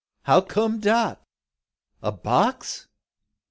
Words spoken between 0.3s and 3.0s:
come dat? A box!